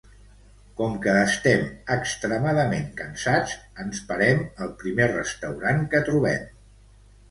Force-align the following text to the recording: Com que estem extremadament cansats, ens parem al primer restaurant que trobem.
Com 0.79 0.95
que 1.03 1.13
estem 1.25 1.61
extremadament 1.97 2.89
cansats, 3.03 3.55
ens 3.87 4.03
parem 4.11 4.45
al 4.67 4.77
primer 4.85 5.13
restaurant 5.17 5.89
que 5.95 6.07
trobem. 6.13 6.47